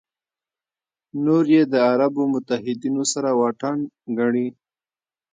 [1.25, 3.77] نور یې د عربو متحدینو سره واټن
[4.17, 4.47] ګڼي.